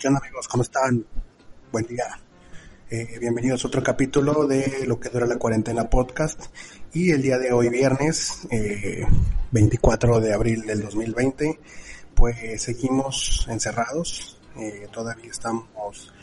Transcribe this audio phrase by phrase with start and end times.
[0.00, 0.48] ¿Qué onda amigos?
[0.48, 1.04] ¿Cómo están?
[1.70, 2.06] Buen día.
[2.88, 6.46] Eh, bienvenidos a otro capítulo de Lo que dura la cuarentena podcast.
[6.94, 8.48] Y el día de hoy, viernes,
[9.50, 11.60] 24 eh, de abril del 2020,
[12.14, 14.40] pues seguimos encerrados.
[14.56, 16.14] Eh, todavía estamos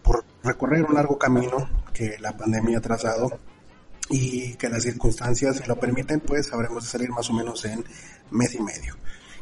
[0.00, 3.40] por recorrer un largo camino que la pandemia ha trazado
[4.08, 7.84] y que las circunstancias, si lo permiten, pues habremos de salir más o menos en
[8.30, 8.94] mes y medio.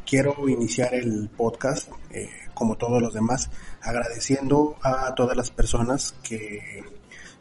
[0.06, 1.90] Quiero iniciar el podcast
[2.54, 3.50] como todos los demás,
[3.80, 6.84] agradeciendo a todas las personas que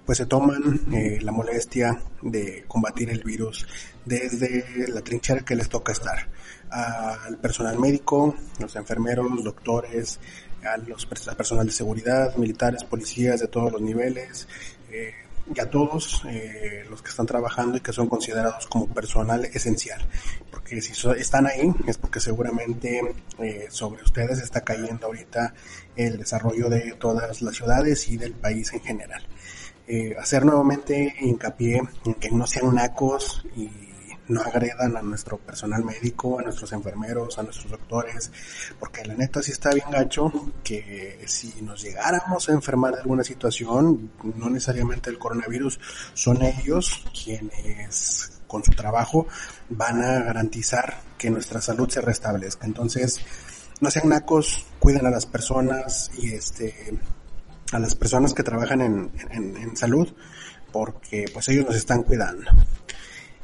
[0.05, 3.67] pues se toman eh, la molestia de combatir el virus
[4.03, 6.27] desde la trinchera que les toca estar.
[6.69, 10.19] Al personal médico, los enfermeros, doctores,
[10.63, 14.47] a los personal de seguridad, militares, policías de todos los niveles,
[14.89, 15.13] eh,
[15.55, 20.01] y a todos eh, los que están trabajando y que son considerados como personal esencial.
[20.49, 23.01] Porque si están ahí es porque seguramente
[23.39, 25.53] eh, sobre ustedes está cayendo ahorita
[25.95, 29.21] el desarrollo de todas las ciudades y del país en general.
[29.87, 33.69] Eh, hacer nuevamente hincapié en que no sean nacos y
[34.31, 38.31] no agredan a nuestro personal médico, a nuestros enfermeros, a nuestros doctores,
[38.79, 40.31] porque la neta sí está bien gacho
[40.63, 45.79] que si nos llegáramos a enfermar de alguna situación, no necesariamente el coronavirus,
[46.13, 49.27] son ellos quienes con su trabajo
[49.69, 52.65] van a garantizar que nuestra salud se restablezca.
[52.65, 53.21] Entonces,
[53.79, 56.99] no sean nacos, cuiden a las personas y este
[57.71, 60.13] a las personas que trabajan en, en salud
[60.71, 62.49] porque pues ellos nos están cuidando.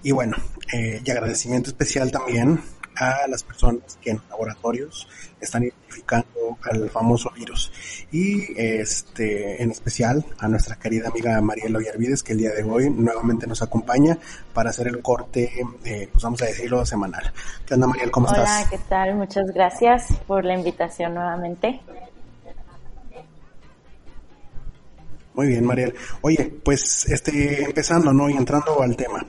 [0.03, 0.37] Y bueno,
[0.73, 2.61] eh, y agradecimiento especial también
[2.99, 5.07] a las personas que en laboratorios
[5.39, 7.71] están identificando al famoso virus.
[8.11, 12.89] Y este, en especial a nuestra querida amiga Mariela Villarvides, que el día de hoy
[12.89, 14.17] nuevamente nos acompaña
[14.53, 15.51] para hacer el corte,
[15.83, 17.31] eh, pues vamos a decirlo, semanal.
[17.65, 18.11] ¿Qué onda, Mariel?
[18.11, 18.49] ¿Cómo estás?
[18.49, 19.15] Hola, ¿qué tal?
[19.15, 21.81] Muchas gracias por la invitación nuevamente.
[25.35, 25.93] Muy bien, Mariel.
[26.21, 28.27] Oye, pues este, empezando, ¿no?
[28.27, 29.23] Y entrando al tema.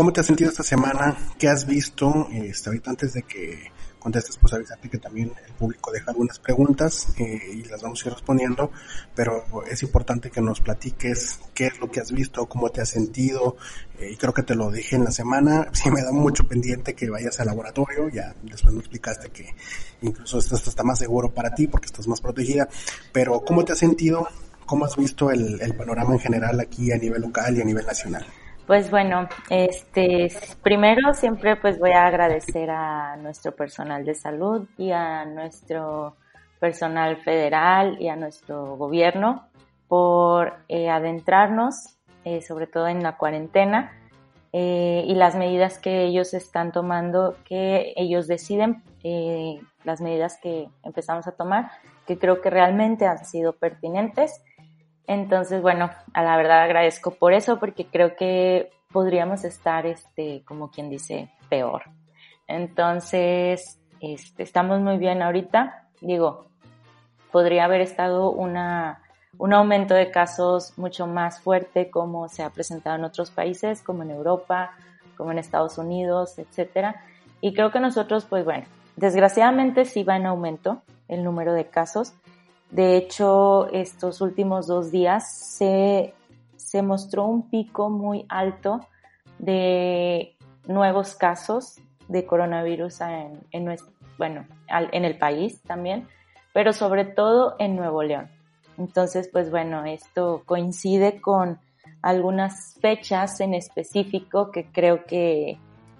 [0.00, 1.14] ¿Cómo te has sentido esta semana?
[1.38, 2.26] ¿Qué has visto?
[2.32, 7.08] Este, ahorita antes de que contestes, pues avisarte que también el público deja algunas preguntas
[7.18, 8.70] eh, y las vamos a ir respondiendo,
[9.14, 12.88] pero es importante que nos platiques qué es lo que has visto, cómo te has
[12.88, 13.58] sentido,
[13.98, 16.94] eh, y creo que te lo dije en la semana, sí me da mucho pendiente
[16.94, 19.54] que vayas al laboratorio, ya después me explicaste que
[20.00, 22.70] incluso esto, está más seguro para ti porque estás más protegida,
[23.12, 24.26] pero ¿cómo te has sentido?
[24.64, 27.84] ¿Cómo has visto el, el panorama en general aquí a nivel local y a nivel
[27.84, 28.24] nacional?
[28.70, 30.32] Pues bueno, este,
[30.62, 36.14] primero siempre pues voy a agradecer a nuestro personal de salud y a nuestro
[36.60, 39.48] personal federal y a nuestro gobierno
[39.88, 43.90] por eh, adentrarnos, eh, sobre todo en la cuarentena,
[44.52, 48.84] eh, y las medidas que ellos están tomando, que ellos deciden,
[49.82, 51.72] las medidas que empezamos a tomar,
[52.06, 54.40] que creo que realmente han sido pertinentes
[55.10, 60.70] entonces, bueno, a la verdad agradezco por eso porque creo que podríamos estar, este, como
[60.70, 61.82] quien dice, peor.
[62.46, 65.88] Entonces, este, estamos muy bien ahorita.
[66.00, 66.46] Digo,
[67.32, 69.02] podría haber estado una,
[69.36, 74.04] un aumento de casos mucho más fuerte como se ha presentado en otros países, como
[74.04, 74.76] en Europa,
[75.16, 77.02] como en Estados Unidos, etcétera.
[77.40, 82.14] Y creo que nosotros, pues bueno, desgraciadamente sí va en aumento el número de casos,
[82.70, 86.14] de hecho, estos últimos dos días se,
[86.56, 88.80] se mostró un pico muy alto
[89.38, 90.36] de
[90.66, 93.76] nuevos casos de coronavirus en, en,
[94.18, 96.06] bueno, en el país también,
[96.52, 98.28] pero sobre todo en Nuevo León.
[98.78, 101.58] Entonces, pues bueno, esto coincide con
[102.02, 105.58] algunas fechas en específico que creo que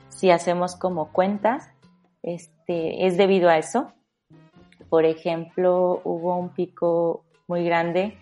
[0.08, 1.68] si hacemos como cuentas,
[2.22, 3.92] este, es debido a eso
[4.90, 8.18] por ejemplo, hubo un pico muy grande.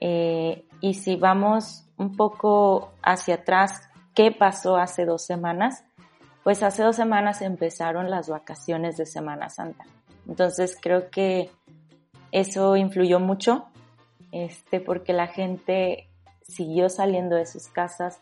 [0.00, 5.84] Eh, y si vamos un poco hacia atrás, ¿qué pasó hace dos semanas?
[6.42, 9.84] Pues hace dos semanas empezaron las vacaciones de Semana Santa.
[10.26, 11.50] Entonces creo que
[12.32, 13.66] eso influyó mucho,
[14.32, 16.08] este, porque la gente
[16.42, 18.20] siguió saliendo de sus casas,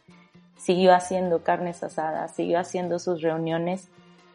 [0.58, 3.88] siguió haciendo carnes asadas, siguió haciendo sus reuniones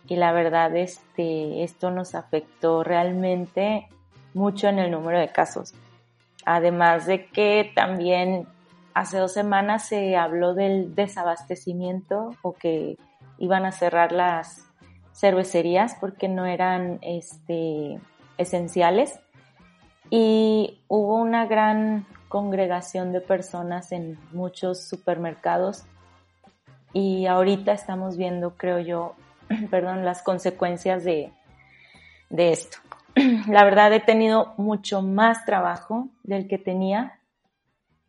[0.07, 3.87] y la verdad este, esto nos afectó realmente
[4.33, 5.73] mucho en el número de casos.
[6.45, 8.47] Además de que también
[8.93, 12.97] hace dos semanas se habló del desabastecimiento o que
[13.37, 14.65] iban a cerrar las
[15.13, 17.99] cervecerías porque no eran este,
[18.37, 19.19] esenciales
[20.09, 25.83] y hubo una gran congregación de personas en muchos supermercados
[26.93, 29.15] y ahorita estamos viendo, creo yo,
[29.69, 31.31] perdón, las consecuencias de,
[32.29, 32.77] de esto.
[33.47, 37.19] la verdad he tenido mucho más trabajo del que tenía.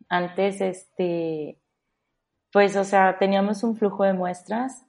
[0.09, 1.59] Antes, este,
[2.51, 4.85] pues, o sea, teníamos un flujo de muestras,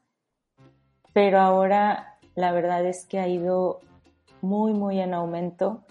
[1.13, 3.81] pero ahora la verdad es que ha ido
[4.41, 5.85] muy, muy en aumento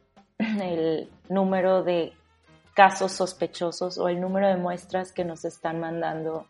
[0.38, 2.12] el número de
[2.74, 6.46] casos sospechosos o el número de muestras que nos están mandando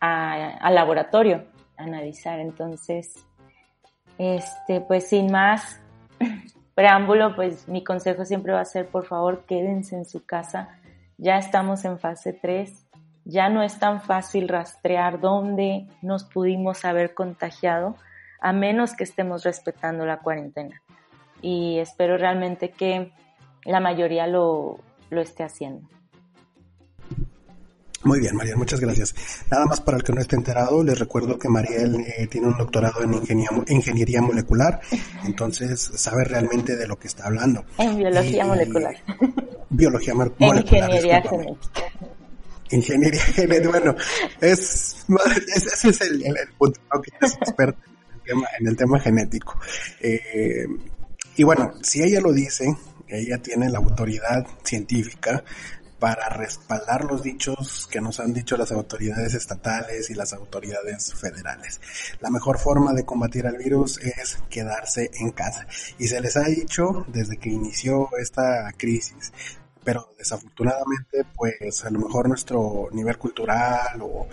[0.00, 1.46] al laboratorio
[1.78, 2.40] analizar.
[2.40, 3.14] Entonces,
[4.18, 5.80] este, pues sin más
[6.74, 10.68] preámbulo, pues mi consejo siempre va a ser, por favor, quédense en su casa.
[11.16, 12.86] Ya estamos en fase 3.
[13.24, 17.96] Ya no es tan fácil rastrear dónde nos pudimos haber contagiado,
[18.40, 20.82] a menos que estemos respetando la cuarentena.
[21.42, 23.12] Y espero realmente que
[23.64, 24.78] la mayoría lo,
[25.10, 25.88] lo esté haciendo.
[28.04, 29.14] Muy bien, Mariel, muchas gracias.
[29.50, 32.56] Nada más para el que no esté enterado, les recuerdo que Mariel eh, tiene un
[32.56, 34.80] doctorado en ingeniería, molecular,
[35.24, 37.64] entonces sabe realmente de lo que está hablando.
[37.78, 38.94] En biología molecular.
[39.70, 40.60] Biología molecular.
[40.60, 41.82] Ingeniería genética.
[42.70, 43.96] Ingeniería genética, bueno,
[44.40, 45.04] es,
[45.56, 46.22] ese es el,
[46.56, 47.80] punto, que es experto
[48.26, 49.58] en el tema, genético.
[50.00, 50.66] Eh,
[51.36, 52.66] y bueno, si ella lo dice,
[53.08, 55.42] ella tiene la autoridad científica
[55.98, 61.80] para respaldar los dichos que nos han dicho las autoridades estatales y las autoridades federales.
[62.20, 65.66] La mejor forma de combatir al virus es quedarse en casa.
[65.98, 69.32] Y se les ha dicho desde que inició esta crisis,
[69.84, 74.28] pero desafortunadamente pues a lo mejor nuestro nivel cultural o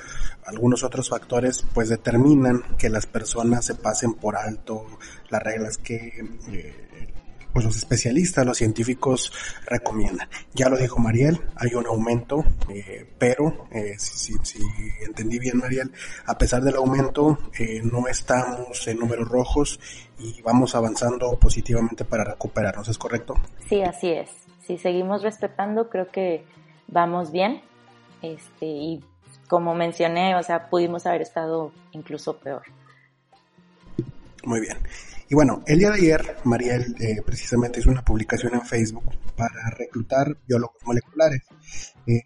[0.46, 4.86] algunos otros factores pues determinan que las personas se pasen por alto
[5.30, 7.15] las reglas que eh,
[7.56, 9.32] pues los especialistas, los científicos
[9.66, 10.28] recomiendan.
[10.54, 14.60] Ya lo dijo Mariel, hay un aumento, eh, pero eh, si, si,
[15.06, 15.90] entendí bien Mariel,
[16.26, 19.80] a pesar del aumento eh, no estamos en números rojos
[20.20, 23.36] y vamos avanzando positivamente para recuperarnos, ¿es correcto?
[23.70, 24.30] Sí, así es.
[24.68, 26.44] Si seguimos respetando, creo que
[26.88, 27.62] vamos bien.
[28.22, 29.02] Este, y
[29.48, 32.64] como mencioné, o sea, pudimos haber estado incluso peor.
[34.46, 34.78] Muy bien.
[35.28, 39.06] Y bueno, el día de ayer, Mariel eh, precisamente hizo una publicación en Facebook
[39.36, 41.42] para reclutar biólogos moleculares.
[42.06, 42.22] Eh,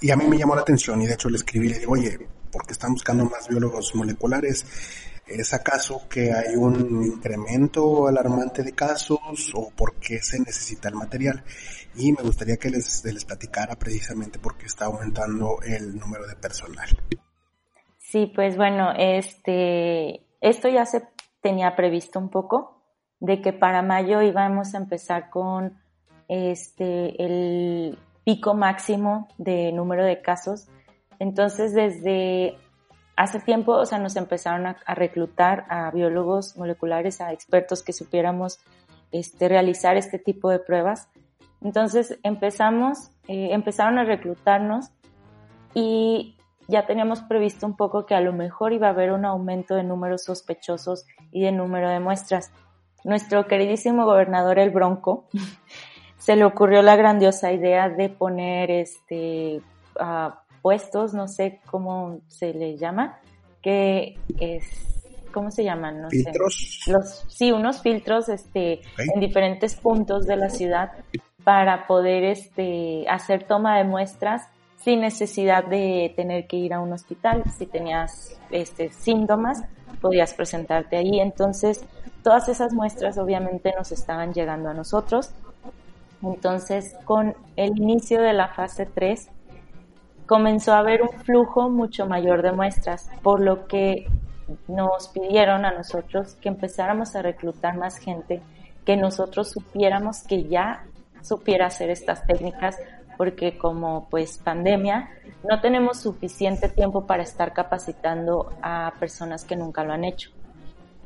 [0.00, 1.92] y a mí me llamó la atención y de hecho le escribí y le digo,
[1.92, 4.66] oye, ¿por qué están buscando más biólogos moleculares?
[5.26, 10.96] ¿Es acaso que hay un incremento alarmante de casos o por qué se necesita el
[10.96, 11.42] material?
[11.94, 16.36] Y me gustaría que les, les platicara precisamente por qué está aumentando el número de
[16.36, 16.88] personal.
[17.98, 21.08] Sí, pues bueno, este, esto ya se
[21.40, 22.82] tenía previsto un poco
[23.20, 25.80] de que para mayo íbamos a empezar con
[26.28, 30.68] este el pico máximo de número de casos.
[31.18, 32.56] Entonces, desde
[33.16, 38.58] hace tiempo, o sea, nos empezaron a, reclutar a biólogos moleculares, a expertos que supiéramos
[39.12, 41.08] este, realizar este tipo de pruebas.
[41.60, 44.90] Entonces, empezamos, eh, empezaron a reclutarnos
[45.74, 46.36] y
[46.68, 49.82] ya teníamos previsto un poco que a lo mejor iba a haber un aumento de
[49.82, 52.50] números sospechosos y de número de muestras.
[53.04, 55.26] Nuestro queridísimo gobernador el Bronco
[56.18, 59.60] se le ocurrió la grandiosa idea de poner este
[60.62, 63.18] puestos, no sé cómo se le llama,
[63.60, 64.64] que es
[65.32, 66.02] ¿cómo se llaman?
[66.02, 66.82] No ¿Filtros?
[66.86, 70.92] Los, sí, unos filtros este, en diferentes puntos de la ciudad
[71.42, 74.42] para poder este, hacer toma de muestras
[74.84, 77.44] sin necesidad de tener que ir a un hospital.
[77.56, 79.62] Si tenías este, síntomas,
[80.00, 81.20] podías presentarte ahí.
[81.20, 81.84] Entonces,
[82.22, 85.30] todas esas muestras obviamente nos estaban llegando a nosotros.
[86.22, 89.28] Entonces, con el inicio de la fase 3,
[90.26, 94.06] comenzó a haber un flujo mucho mayor de muestras, por lo que
[94.68, 98.42] nos pidieron a nosotros que empezáramos a reclutar más gente,
[98.84, 100.84] que nosotros supiéramos que ya
[101.22, 102.76] supiera hacer estas técnicas
[103.22, 105.08] porque como pues pandemia
[105.48, 110.30] no tenemos suficiente tiempo para estar capacitando a personas que nunca lo han hecho.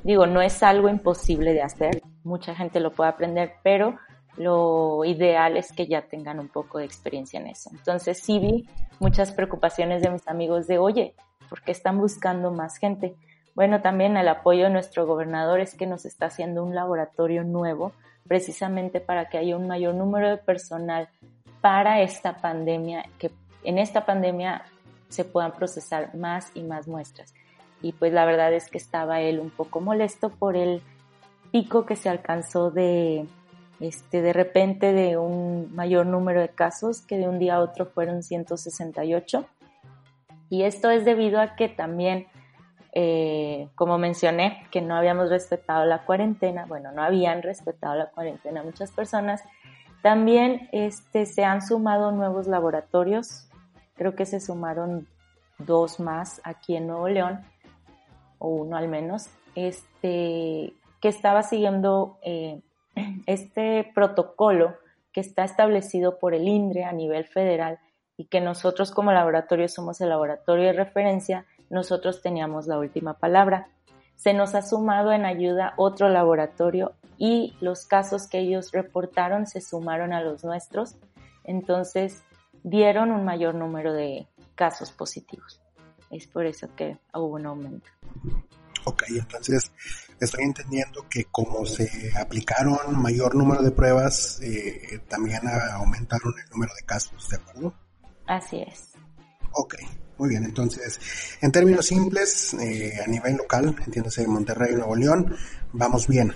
[0.02, 3.98] Digo, no es algo imposible de hacer, mucha gente lo puede aprender, pero
[4.38, 7.68] lo ideal es que ya tengan un poco de experiencia en eso.
[7.74, 8.66] Entonces sí vi
[8.98, 11.14] muchas preocupaciones de mis amigos de, oye,
[11.50, 13.14] ¿por qué están buscando más gente?
[13.54, 17.92] Bueno, también el apoyo de nuestro gobernador es que nos está haciendo un laboratorio nuevo
[18.26, 21.10] precisamente para que haya un mayor número de personal
[21.66, 23.32] para esta pandemia, que
[23.64, 24.62] en esta pandemia
[25.08, 27.34] se puedan procesar más y más muestras.
[27.82, 30.80] Y pues la verdad es que estaba él un poco molesto por el
[31.50, 33.26] pico que se alcanzó de,
[33.80, 37.86] este, de repente de un mayor número de casos, que de un día a otro
[37.86, 39.44] fueron 168.
[40.48, 42.28] Y esto es debido a que también
[42.92, 48.62] eh, como mencioné, que no habíamos respetado la cuarentena, bueno, no habían respetado la cuarentena
[48.62, 49.42] muchas personas,
[50.02, 53.48] también este, se han sumado nuevos laboratorios,
[53.94, 55.08] creo que se sumaron
[55.58, 57.40] dos más aquí en Nuevo León,
[58.38, 62.60] o uno al menos, este, que estaba siguiendo eh,
[63.26, 64.76] este protocolo
[65.12, 67.78] que está establecido por el INDRE a nivel federal
[68.16, 73.68] y que nosotros como laboratorio somos el laboratorio de referencia, nosotros teníamos la última palabra.
[74.16, 79.60] Se nos ha sumado en ayuda otro laboratorio y los casos que ellos reportaron se
[79.60, 80.96] sumaron a los nuestros,
[81.44, 82.22] entonces
[82.62, 85.60] dieron un mayor número de casos positivos.
[86.10, 87.90] Es por eso que hubo un aumento.
[88.84, 89.72] Ok, entonces
[90.20, 95.40] estoy entendiendo que como se aplicaron mayor número de pruebas, eh, también
[95.72, 97.74] aumentaron el número de casos, ¿de acuerdo?
[98.26, 98.92] Así es.
[99.52, 99.74] Ok,
[100.18, 100.44] muy bien.
[100.44, 105.34] Entonces, en términos simples, eh, a nivel local, entiéndase Monterrey, Nuevo León,
[105.72, 106.32] vamos bien.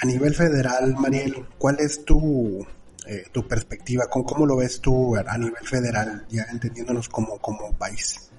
[0.00, 2.64] A nivel federal, Mariel, ¿cuál es tu,
[3.06, 4.04] eh, tu perspectiva?
[4.08, 8.30] ¿Cómo, ¿Cómo, lo ves tú a nivel federal, ya entendiéndonos como, como país?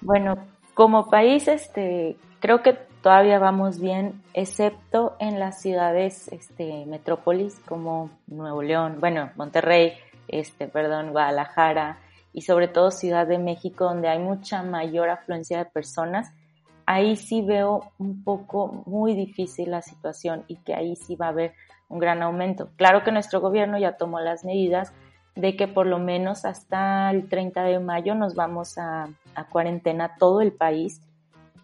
[0.00, 0.36] Bueno,
[0.74, 8.10] como país, este, creo que todavía vamos bien, excepto en las ciudades, este, metrópolis como
[8.26, 9.94] Nuevo León, bueno, Monterrey,
[10.28, 11.98] este, perdón, Guadalajara
[12.38, 16.32] y sobre todo Ciudad de México, donde hay mucha mayor afluencia de personas.
[16.86, 21.30] Ahí sí veo un poco muy difícil la situación y que ahí sí va a
[21.30, 21.54] haber
[21.88, 22.70] un gran aumento.
[22.76, 24.92] Claro que nuestro gobierno ya tomó las medidas
[25.34, 29.08] de que por lo menos hasta el 30 de mayo nos vamos a,
[29.50, 31.00] cuarentena todo el país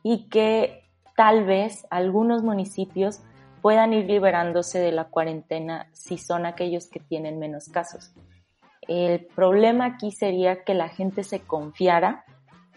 [0.02, 0.82] y que
[1.14, 3.20] tal vez algunos municipios
[3.62, 8.12] puedan ir liberándose de la cuarentena si son aquellos que tienen menos casos.
[8.88, 12.24] El problema aquí sería que la gente se confiara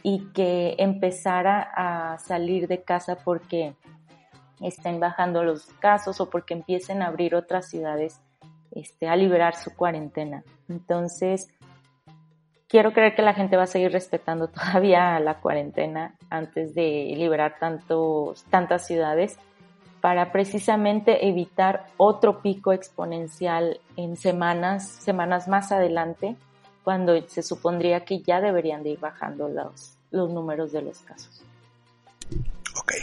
[0.03, 3.75] y que empezara a salir de casa porque
[4.61, 8.21] estén bajando los casos o porque empiecen a abrir otras ciudades
[8.71, 10.43] este, a liberar su cuarentena.
[10.69, 11.47] Entonces,
[12.67, 17.57] quiero creer que la gente va a seguir respetando todavía la cuarentena antes de liberar
[17.59, 19.37] tantos, tantas ciudades
[20.07, 26.37] para precisamente evitar otro pico exponencial en semanas, semanas más adelante,
[26.85, 31.43] cuando se supondría que ya deberían de ir bajando los, los números de los casos.
[32.79, 32.93] Ok.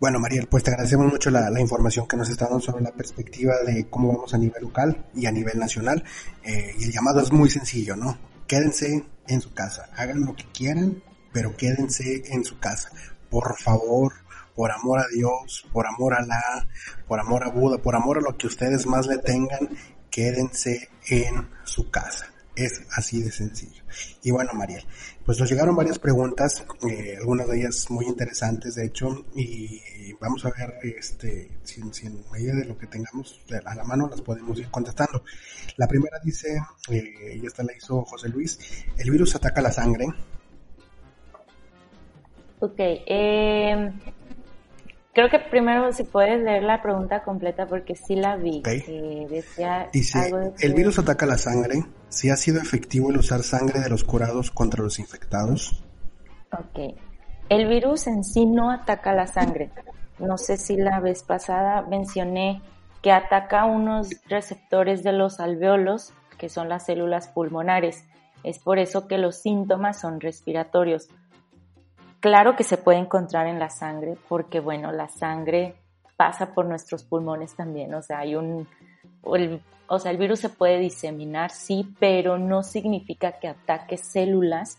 [0.00, 3.52] Bueno, Mariel, pues te agradecemos mucho la, información que nos está dando sobre la perspectiva
[3.66, 6.02] de cómo vamos a nivel local y a nivel nacional.
[6.42, 8.16] Eh, y el llamado es muy sencillo, ¿no?
[8.46, 12.90] Quédense en su casa, hagan lo que quieran, pero quédense en su casa.
[13.28, 14.14] Por favor,
[14.54, 16.68] por amor a Dios, por amor a la,
[17.06, 19.68] por amor a Buda, por amor a lo que ustedes más le tengan,
[20.10, 22.26] quédense en su casa.
[22.54, 23.82] Es así de sencillo.
[24.22, 24.84] Y bueno, Mariel,
[25.24, 29.80] pues nos llegaron varias preguntas, eh, algunas de ellas muy interesantes, de hecho, y
[30.20, 34.20] vamos a ver este, si, en medida de lo que tengamos a la mano las
[34.20, 35.24] podemos ir contestando.
[35.76, 38.58] La primera dice, eh, y esta la hizo José Luis,
[38.98, 40.06] el virus ataca la sangre.
[42.60, 43.92] Ok, eh,
[45.14, 48.62] Creo que primero si puedes leer la pregunta completa porque sí la vi.
[48.62, 51.84] decía Dice, ¿el virus ataca la sangre?
[52.08, 55.84] ¿Si ha sido efectivo el usar sangre de los curados contra los infectados?
[56.50, 56.96] Ok.
[57.50, 59.70] El virus en sí no ataca la sangre.
[60.18, 62.62] No sé si la vez pasada mencioné
[63.02, 68.06] que ataca unos receptores de los alveolos, que son las células pulmonares.
[68.44, 71.08] Es por eso que los síntomas son respiratorios
[72.22, 75.74] Claro que se puede encontrar en la sangre porque, bueno, la sangre
[76.16, 78.68] pasa por nuestros pulmones también, o sea, hay un,
[79.24, 84.78] o sea, el virus se puede diseminar, sí, pero no significa que ataque células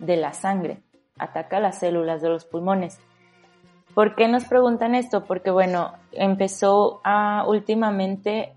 [0.00, 0.82] de la sangre,
[1.16, 2.98] ataca las células de los pulmones.
[3.94, 5.22] ¿Por qué nos preguntan esto?
[5.26, 8.56] Porque, bueno, empezó a, últimamente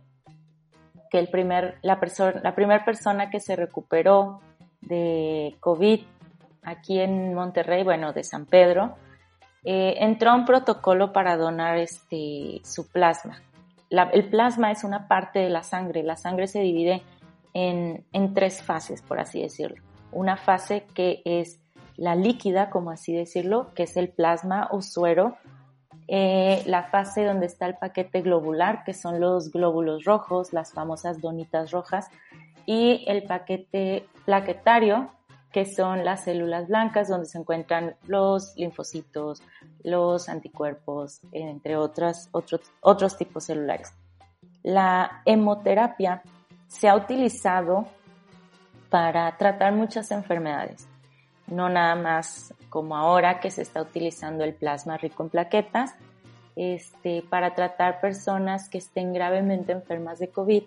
[1.11, 1.99] que el primer, la,
[2.41, 4.41] la primera persona que se recuperó
[4.81, 6.01] de COVID
[6.63, 8.96] aquí en Monterrey, bueno, de San Pedro,
[9.63, 13.41] eh, entró un protocolo para donar este, su plasma.
[13.89, 16.03] el plasma es una parte de la sangre.
[16.03, 17.03] La sangre se divide
[17.53, 19.82] en, tres fases, por así decirlo.
[20.12, 21.60] Una fase que es
[21.96, 25.38] la líquida, como así decirlo, que es el plasma o suero.
[26.08, 31.22] Eh, la fase donde está el paquete globular, que son los glóbulos rojos, las famosas
[31.22, 32.10] donitas rojas,
[32.65, 35.12] y el paquete plaquetario,
[35.53, 39.43] que son las células blancas, donde se encuentran los linfocitos,
[39.83, 43.93] los anticuerpos, entre otras, otros, otros tipos celulares.
[44.63, 46.24] La hemoterapia
[46.67, 47.86] se ha utilizado
[48.89, 50.88] para tratar muchas enfermedades,
[51.45, 55.93] no nada más como ahora que se está utilizando el plasma rico en plaquetas,
[56.55, 60.63] este, para tratar personas que estén gravemente enfermas de COVID,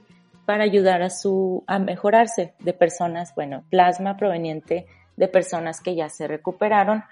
[0.46, 4.86] para ayudar a su, a mejorarse de personas, bueno, plasma proveniente
[5.16, 7.04] de personas que ya se recuperaron,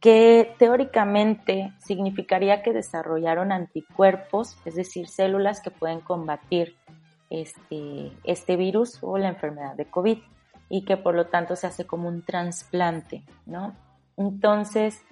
[0.00, 6.76] que teóricamente significaría que desarrollaron anticuerpos, es decir, células que pueden combatir
[7.30, 10.18] este, este virus o la enfermedad de COVID
[10.70, 13.74] y que por lo tanto se hace como un trasplante, ¿no?
[14.16, 15.04] Entonces,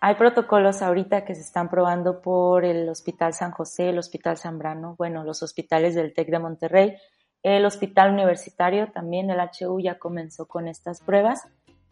[0.00, 4.94] hay protocolos ahorita que se están probando por el Hospital San José, el Hospital Zambrano,
[4.96, 6.96] bueno, los hospitales del TEC de Monterrey,
[7.42, 11.48] el Hospital Universitario también, el HU ya comenzó con estas pruebas.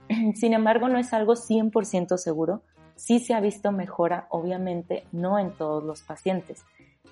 [0.35, 2.63] Sin embargo, no es algo 100% seguro.
[2.97, 6.65] Sí se ha visto mejora, obviamente, no en todos los pacientes.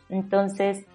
[0.08, 0.86] Entonces,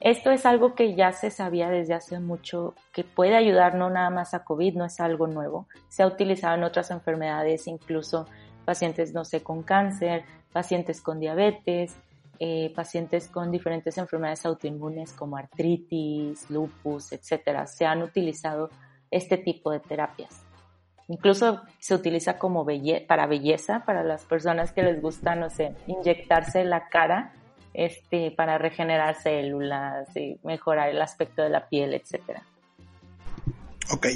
[0.00, 4.10] esto es algo que ya se sabía desde hace mucho, que puede ayudar no nada
[4.10, 5.68] más a COVID, no es algo nuevo.
[5.88, 8.26] Se ha utilizado en otras enfermedades, incluso
[8.64, 11.96] pacientes, no sé, con cáncer, pacientes con diabetes,
[12.38, 17.66] eh, pacientes con diferentes enfermedades autoinmunes como artritis, lupus, etcétera.
[17.66, 18.70] Se han utilizado
[19.10, 20.44] este tipo de terapias.
[21.08, 22.66] Incluso se utiliza como
[23.06, 27.32] para belleza, para las personas que les gusta, no sé, inyectarse la cara
[27.74, 32.42] este, para regenerar células y mejorar el aspecto de la piel, etcétera.
[33.90, 34.06] Ok,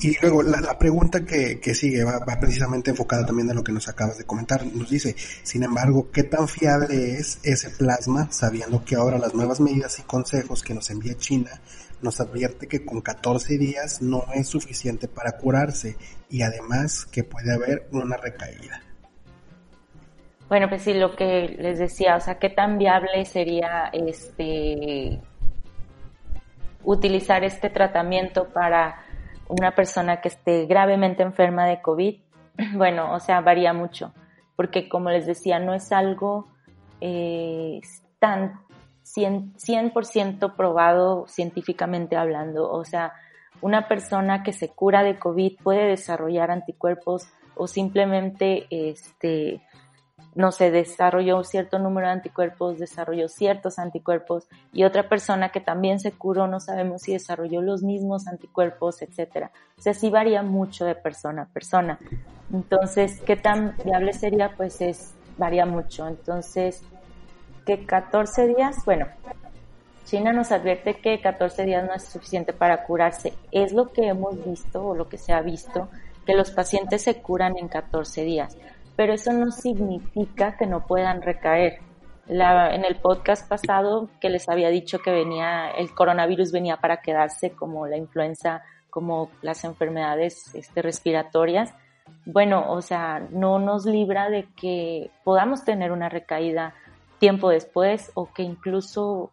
[0.00, 4.18] y luego la, pregunta que, sigue va, precisamente enfocada también en lo que nos acabas
[4.18, 4.64] de comentar.
[4.64, 9.60] Nos dice, sin embargo, ¿qué tan fiable es ese plasma sabiendo que ahora las nuevas
[9.60, 11.60] medidas y consejos que nos envía China
[12.02, 15.96] nos advierte que con 14 días no es suficiente para curarse
[16.28, 18.82] y además que puede haber una recaída?
[20.48, 25.20] Bueno, pues sí, lo que les decía, o sea, qué tan viable sería este
[26.84, 29.05] utilizar este tratamiento para
[29.48, 32.20] una persona que esté gravemente enferma de COVID.
[32.74, 34.14] Bueno, o sea, varía mucho,
[34.56, 36.48] porque como les decía, no es algo
[37.00, 37.80] eh,
[38.18, 38.60] tan
[39.04, 42.70] 100%, probado científicamente hablando.
[42.70, 43.12] O sea,
[43.60, 49.62] una persona que se cura de COVID puede desarrollar anticuerpos o simplemente este,
[50.36, 55.60] no sé, desarrolló un cierto número de anticuerpos, desarrolló ciertos anticuerpos y otra persona que
[55.60, 59.50] también se curó, no sabemos si desarrolló los mismos anticuerpos, etcétera.
[59.78, 61.98] O sea, sí varía mucho de persona a persona.
[62.52, 64.52] Entonces, ¿qué tan viable sería?
[64.54, 66.06] Pues es, varía mucho.
[66.06, 66.82] Entonces,
[67.64, 69.06] que 14 días, bueno,
[70.04, 73.32] China nos advierte que 14 días no es suficiente para curarse.
[73.52, 75.88] Es lo que hemos visto o lo que se ha visto,
[76.26, 78.54] que los pacientes se curan en 14 días
[78.96, 81.78] pero eso no significa que no puedan recaer.
[82.26, 86.96] La, en el podcast pasado que les había dicho que venía, el coronavirus venía para
[86.96, 91.72] quedarse como la influenza, como las enfermedades este, respiratorias.
[92.24, 96.74] Bueno, o sea, no nos libra de que podamos tener una recaída
[97.18, 99.30] tiempo después o que incluso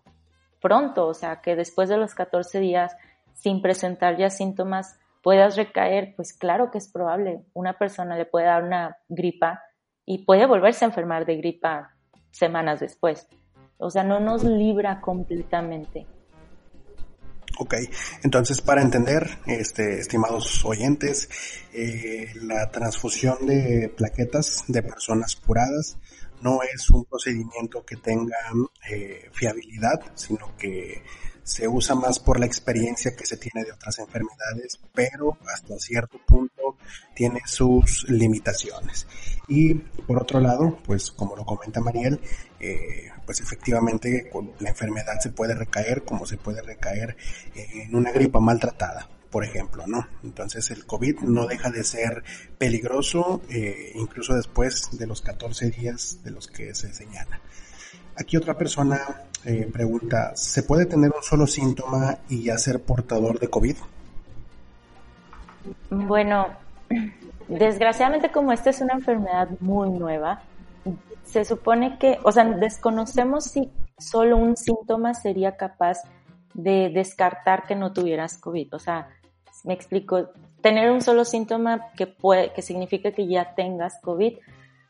[0.62, 2.96] pronto, o sea, que después de los 14 días
[3.34, 7.46] sin presentar ya síntomas puedas recaer, pues claro que es probable.
[7.54, 9.64] Una persona le puede dar una gripa
[10.06, 11.96] y puede volverse a enfermar de gripa
[12.30, 13.28] semanas después.
[13.78, 16.06] O sea, no nos libra completamente.
[17.60, 17.76] Ok,
[18.24, 21.30] entonces para entender, este, estimados oyentes,
[21.72, 25.98] eh, la transfusión de plaquetas de personas curadas
[26.42, 28.36] no es un procedimiento que tenga
[28.90, 31.04] eh, fiabilidad, sino que
[31.44, 36.18] se usa más por la experiencia que se tiene de otras enfermedades, pero hasta cierto
[36.26, 36.78] punto
[37.14, 39.08] tiene sus limitaciones.
[39.48, 42.20] Y por otro lado, pues como lo comenta Mariel,
[42.60, 47.16] eh, pues efectivamente la enfermedad se puede recaer como se puede recaer
[47.56, 50.08] en una gripa maltratada por ejemplo, ¿no?
[50.24, 52.24] Entonces el COVID no deja de ser
[52.60, 57.42] peligroso eh, incluso después de los 14 días de los que se señala.
[58.16, 63.40] Aquí otra persona eh, pregunta, ¿se puede tener un solo síntoma y ya ser portador
[63.40, 63.76] de COVID?
[65.90, 66.48] Bueno,
[67.48, 70.42] desgraciadamente como esta es una enfermedad muy nueva,
[71.26, 76.00] se supone que, o sea, desconocemos si solo un síntoma sería capaz
[76.54, 78.76] de descartar que no tuvieras COVID.
[78.76, 79.10] O sea,
[79.64, 80.30] me explico,
[80.62, 84.38] tener un solo síntoma que puede, que significa que ya tengas COVID,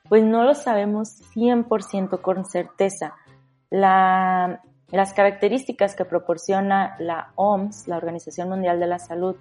[0.10, 3.16] pues no lo sabemos 100% con certeza.
[3.74, 9.36] La, las características que proporciona la OMS, la Organización Mundial de la Salud,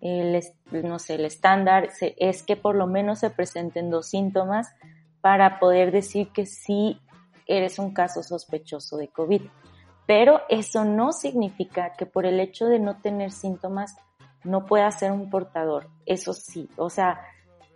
[0.00, 0.40] el,
[0.70, 4.72] no sé, el estándar es que por lo menos se presenten dos síntomas
[5.20, 7.00] para poder decir que sí
[7.48, 9.42] eres un caso sospechoso de COVID.
[10.06, 13.96] Pero eso no significa que por el hecho de no tener síntomas
[14.44, 15.88] no pueda ser un portador.
[16.06, 17.20] Eso sí, o sea,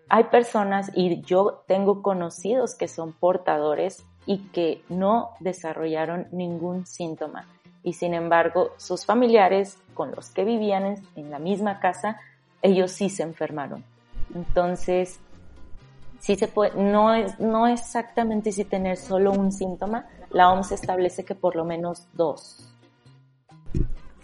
[0.08, 7.46] hay personas y yo tengo conocidos que son portadores y que no desarrollaron ningún síntoma.
[7.82, 12.20] Y sin embargo, sus familiares con los que vivían en, la misma casa,
[12.60, 13.84] ellos sí se enfermaron.
[14.34, 15.20] Entonces,
[16.18, 21.24] sí se puede, no es, no exactamente si tener solo un síntoma, la OMS establece
[21.24, 22.72] que por lo menos dos.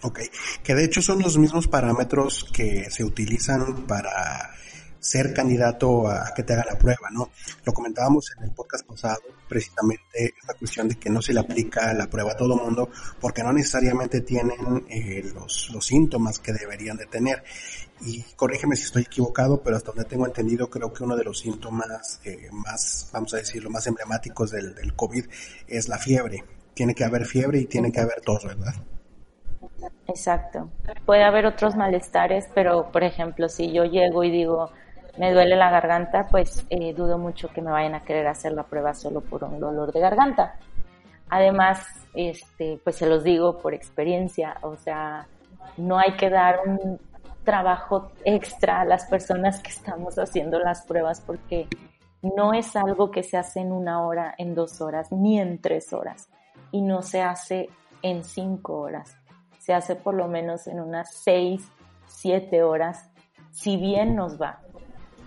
[0.02, 0.18] Ok,
[0.64, 4.50] que de hecho son los mismos parámetros que se utilizan para
[5.02, 7.30] ser candidato a que te haga la prueba, ¿no?
[7.64, 11.92] Lo comentábamos en el podcast pasado, precisamente esta cuestión de que no se le aplica
[11.92, 12.88] la prueba a todo mundo
[13.20, 17.42] porque no necesariamente tienen eh, los, los síntomas que deberían de tener.
[18.02, 21.40] Y corrígeme si estoy equivocado, pero hasta donde tengo entendido, creo que uno de los
[21.40, 25.24] síntomas eh, más, vamos a decirlo, más emblemáticos del, del COVID
[25.66, 26.44] es la fiebre.
[26.74, 28.74] Tiene que haber fiebre y tiene que haber tos, ¿verdad?
[30.06, 30.70] Exacto.
[31.06, 34.70] Puede haber otros malestares, pero por ejemplo, si yo llego y digo,
[35.18, 38.62] me duele la garganta, pues eh, dudo mucho que me vayan a querer hacer la
[38.62, 40.57] prueba solo por un dolor de garganta.
[41.29, 45.27] Además, este, pues se los digo por experiencia, o sea,
[45.77, 46.98] no hay que dar un
[47.44, 51.66] trabajo extra a las personas que estamos haciendo las pruebas porque
[52.22, 55.92] no es algo que se hace en una hora, en dos horas, ni en tres
[55.92, 56.29] horas,
[56.70, 57.68] y no se hace
[58.03, 59.16] en cinco horas,
[59.59, 61.68] se hace por lo menos en unas seis,
[62.07, 63.11] siete horas,
[63.51, 64.61] si bien nos va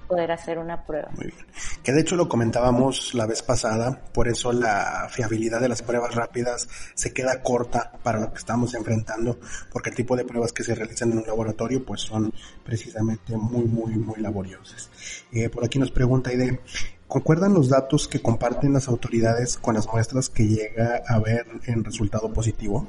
[0.08, 1.10] poder hacer una prueba.
[1.16, 1.46] Muy bien.
[1.84, 6.16] Que de hecho lo comentábamos la vez pasada, por eso la fiabilidad de las pruebas
[6.16, 9.40] rápidas se queda corta para lo que estamos enfrentando,
[9.72, 13.66] porque el tipo de pruebas que se realizan en un laboratorio pues son precisamente muy,
[13.66, 14.90] muy, muy laboriosas.
[15.32, 16.60] Eh, por aquí nos pregunta Ide,
[17.08, 21.84] ¿concuerdan los datos que comparten las autoridades con las muestras que llega a haber en
[21.84, 22.88] resultado positivo?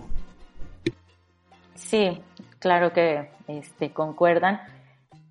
[1.74, 2.20] Sí,
[2.59, 4.61] claro que este, concuerdan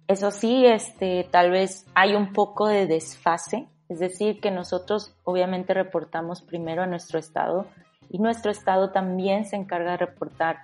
[0.07, 5.73] eso sí, este, tal vez hay un poco de desfase, es decir, que nosotros obviamente
[5.73, 7.67] reportamos primero a nuestro estado
[8.09, 10.57] y nuestro estado también se encarga de reportar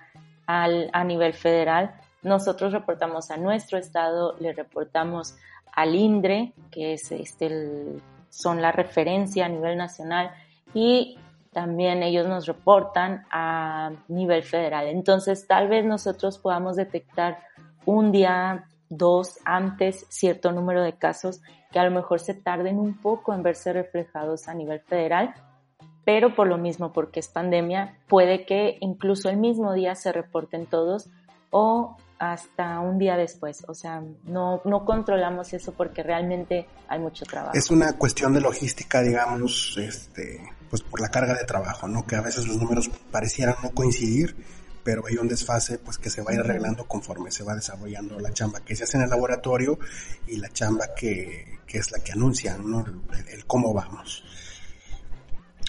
[0.46, 1.94] al, a nivel federal.
[2.22, 5.36] Nosotros reportamos a nuestro estado, le reportamos
[5.72, 10.30] al INDRE, que es este, son la referencia a nivel nacional,
[10.74, 11.18] y
[11.52, 14.86] también ellos nos reportan a nivel federal.
[14.86, 17.38] Entonces, tal vez nosotros podamos detectar
[17.84, 21.40] un día dos antes cierto número de casos
[21.72, 25.34] que a lo mejor se tarden un poco en verse reflejados a nivel federal,
[26.04, 30.66] pero por lo mismo, porque es pandemia, puede que incluso el mismo día se reporten
[30.66, 31.08] todos
[31.50, 33.64] o hasta un día después.
[33.66, 37.56] O sea, no, no controlamos eso porque realmente hay mucho trabajo.
[37.56, 42.06] Es una cuestión de logística, digamos, este, pues por la carga de trabajo, ¿no?
[42.06, 44.36] Que a veces los números parecieran no coincidir
[44.84, 48.18] pero hay un desfase pues que se va a ir arreglando conforme se va desarrollando
[48.18, 49.78] la chamba que se hace en el laboratorio
[50.26, 52.84] y la chamba que, es la que anuncian, ¿no?
[53.30, 54.24] el, cómo vamos.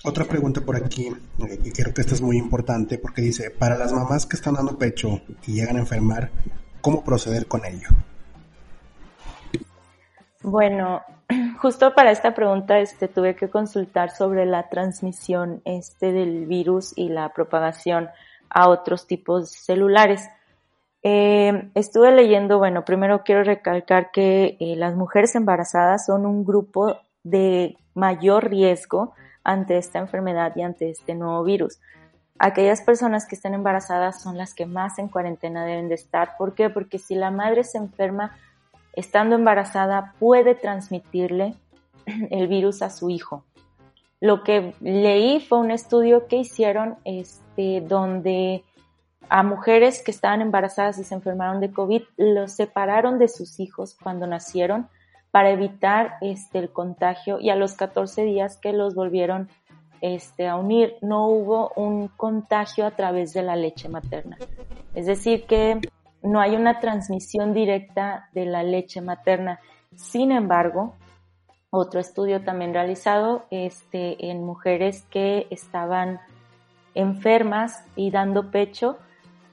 [0.05, 3.77] Otra pregunta por aquí, eh, y creo que esta es muy importante porque dice, para
[3.77, 6.29] las mamás que están dando pecho y llegan a enfermar,
[6.81, 7.87] ¿cómo proceder con ello?
[10.41, 11.01] Bueno,
[11.61, 17.07] justo para esta pregunta este, tuve que consultar sobre la transmisión este, del virus y
[17.07, 18.09] la propagación
[18.53, 20.29] a otros tipos celulares.
[21.01, 26.97] Eh, estuve leyendo, bueno, primero quiero recalcar que eh, las mujeres embarazadas son un grupo
[27.23, 29.13] de mayor riesgo
[29.43, 31.79] ante esta enfermedad y ante este nuevo virus.
[32.39, 36.37] Aquellas personas que estén embarazadas son las que más en cuarentena deben de estar.
[36.37, 36.69] ¿Por qué?
[36.69, 38.37] Porque si la madre se enferma
[38.93, 41.55] estando embarazada puede transmitirle
[42.29, 43.43] el virus a su hijo.
[44.19, 46.97] Lo que leí fue un estudio que hicieron
[47.53, 48.63] este, donde
[49.29, 53.95] a mujeres que estaban embarazadas y se enfermaron de COVID los separaron de sus hijos
[54.01, 54.89] cuando nacieron
[55.31, 59.49] para evitar este, el contagio y a los 14 días que los volvieron
[60.01, 64.37] este, a unir no hubo un contagio a través de la leche materna.
[64.93, 65.79] Es decir, que
[66.21, 69.59] no hay una transmisión directa de la leche materna.
[69.95, 70.95] Sin embargo,
[71.69, 76.19] otro estudio también realizado este, en mujeres que estaban
[76.95, 78.97] enfermas y dando pecho,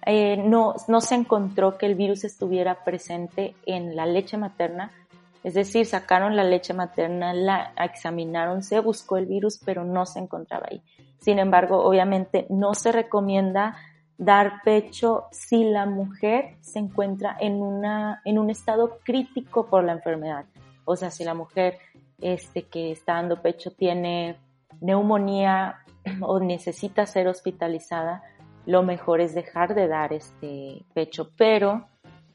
[0.07, 4.93] eh, no, no se encontró que el virus estuviera presente en la leche materna,
[5.43, 10.19] es decir, sacaron la leche materna, la examinaron, se buscó el virus, pero no se
[10.19, 10.83] encontraba ahí.
[11.19, 13.77] Sin embargo, obviamente no se recomienda
[14.19, 19.93] dar pecho si la mujer se encuentra en, una, en un estado crítico por la
[19.93, 20.45] enfermedad.
[20.85, 21.79] O sea, si la mujer
[22.21, 24.37] este, que está dando pecho tiene
[24.83, 25.79] neumonía
[26.21, 28.23] o necesita ser hospitalizada,
[28.67, 31.31] lo mejor es dejar de dar este pecho.
[31.37, 31.87] Pero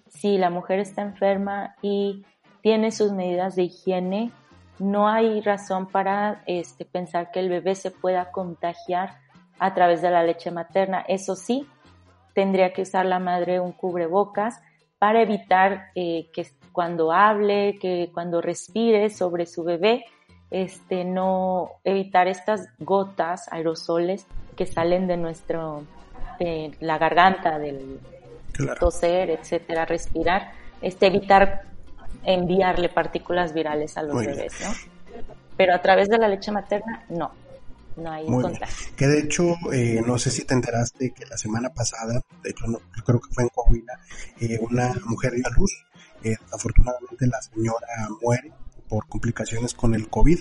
[0.10, 2.26] si la mujer está enferma y
[2.62, 4.32] tiene sus medidas de higiene,
[4.80, 9.20] no hay razón para este, pensar que el bebé se pueda contagiar
[9.60, 11.06] a través de la leche materna.
[11.08, 11.68] Eso sí,
[12.34, 14.60] tendría que usar la madre un cubrebocas
[15.00, 20.04] para evitar eh, que cuando hable, que cuando respire sobre su bebé,
[20.52, 25.84] este, no evitar estas gotas, aerosoles que salen de nuestro,
[26.40, 28.00] de la garganta, del
[28.80, 31.64] toser, etcétera, respirar, este, evitar
[32.24, 34.72] enviarle partículas virales a los bebés, ¿no?
[35.58, 37.32] Pero a través de la leche materna, no.
[37.98, 38.94] No hay contagio.
[38.98, 42.68] Que de hecho, eh, no sé si te enteraste que la semana pasada, de hecho,
[42.68, 44.00] no, creo que fue en Coahuila,
[44.42, 45.72] eh, una mujer dio a luz.
[46.22, 47.88] Eh, afortunadamente la señora
[48.22, 48.52] muere
[48.88, 50.40] por complicaciones con el COVID,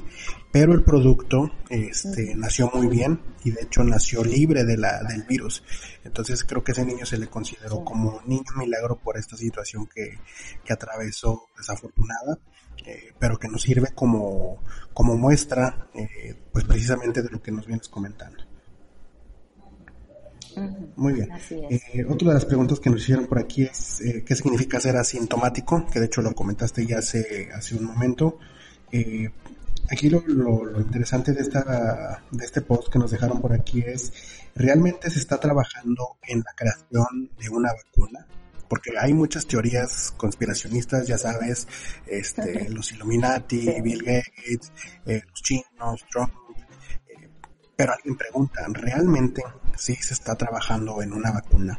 [0.53, 5.23] pero el producto este, nació muy bien y de hecho nació libre de la, del
[5.25, 5.63] virus.
[6.05, 10.19] Entonces creo que ese niño se le consideró como niño milagro por esta situación que,
[10.65, 12.39] que atravesó desafortunada,
[12.87, 17.67] eh, pero que nos sirve como, como muestra eh, pues precisamente de lo que nos
[17.67, 18.54] vienes comentando.
[20.97, 21.29] Muy bien.
[21.51, 24.97] Eh, otra de las preguntas que nos hicieron por aquí es eh, qué significa ser
[24.97, 28.39] asintomático, que de hecho lo comentaste ya hace, hace un momento.
[28.93, 29.31] Eh,
[29.91, 34.13] aquí lo, lo, interesante de, esta, de este post que nos dejaron por aquí es,
[34.55, 38.27] ¿realmente se está trabajando en la creación de una vacuna?
[38.69, 41.69] Porque hay muchas teorías conspiracionistas, ya sabes,
[42.07, 44.73] este, los Illuminati, Bill Gates,
[45.05, 46.33] los chinos, Trump,
[47.77, 49.43] pero alguien pregunta, ¿realmente
[49.77, 51.79] sí se está trabajando en una vacuna?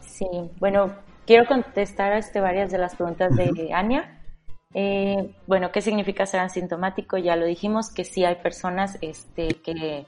[0.00, 0.26] Sí,
[0.58, 0.94] bueno,
[1.26, 4.20] quiero contestar este, varias de las preguntas de Ania.
[4.74, 7.16] Eh, bueno, ¿qué significa ser asintomático?
[7.18, 10.06] Ya lo dijimos, que sí hay personas este, que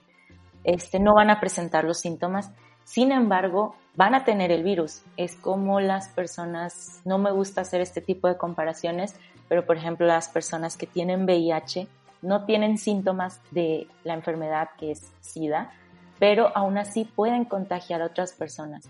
[0.64, 2.50] este, no van a presentar los síntomas,
[2.84, 5.02] sin embargo, van a tener el virus.
[5.16, 9.16] Es como las personas, no me gusta hacer este tipo de comparaciones,
[9.48, 11.88] pero por ejemplo las personas que tienen VIH,
[12.22, 15.72] no tienen síntomas de la enfermedad que es SIDA,
[16.18, 18.88] pero aún así pueden contagiar a otras personas.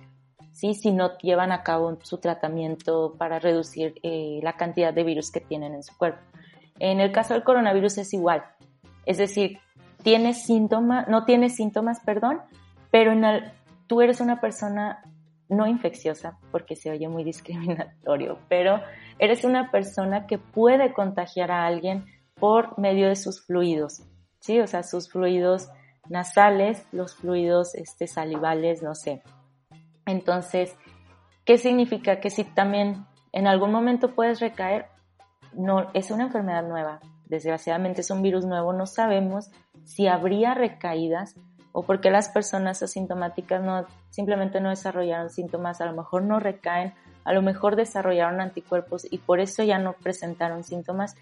[0.53, 0.75] ¿sí?
[0.75, 5.41] si no llevan a cabo su tratamiento para reducir eh, la cantidad de virus que
[5.41, 6.21] tienen en su cuerpo.
[6.79, 8.45] En el caso del coronavirus es igual,
[9.07, 9.59] es decir,
[10.03, 12.41] tienes síntomas, no tienes síntomas, perdón,
[12.91, 13.53] pero en el,
[13.87, 15.03] tú eres una persona
[15.49, 18.81] no infecciosa, porque se oye muy discriminatorio, pero
[19.19, 22.07] eres una persona que puede contagiar a alguien
[22.43, 24.03] por medio de sus fluidos,
[24.41, 24.59] ¿sí?
[24.59, 25.69] O sea, sus fluidos
[26.09, 29.23] nasales, los fluidos este, salivales, no sé.
[30.07, 30.75] Entonces,
[31.45, 32.19] ¿qué significa?
[32.19, 34.87] Que si también en algún momento puedes recaer,
[35.53, 39.53] no, es una enfermedad nueva, desgraciadamente es un virus nuevo, no sabemos
[39.85, 41.37] si habría recaídas
[41.71, 46.93] o porque las personas asintomáticas no, simplemente no desarrollaron síntomas, a lo mejor no recaen,
[47.23, 51.15] a lo mejor desarrollaron anticuerpos y por eso ya no presentaron síntomas